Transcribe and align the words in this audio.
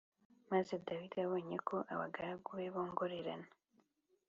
Maze 0.51 0.71
Dawidi 0.85 1.17
abonye 1.25 1.57
ko 1.67 1.77
abagaragu 1.93 2.49
be 2.57 2.67
bongorerana 2.73 3.47